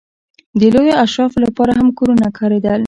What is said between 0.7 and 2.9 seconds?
لویو اشرافو لپاره هم کورونه کارېدل.